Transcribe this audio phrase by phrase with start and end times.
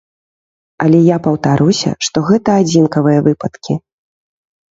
[0.83, 3.73] Але я паўтаруся, што гэта адзінкавыя выпадкі.